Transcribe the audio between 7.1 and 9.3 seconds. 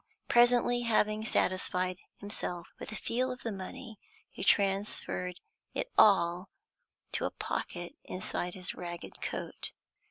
to a pocket inside his ragged